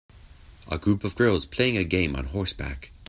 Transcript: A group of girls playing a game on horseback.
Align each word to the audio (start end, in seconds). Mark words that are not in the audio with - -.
A 0.67 0.79
group 0.79 1.03
of 1.03 1.15
girls 1.15 1.45
playing 1.45 1.77
a 1.77 1.83
game 1.83 2.15
on 2.15 2.25
horseback. 2.25 2.89